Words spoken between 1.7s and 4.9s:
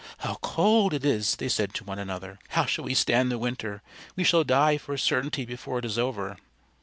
to one another. "How shall we stand the winter? We shall die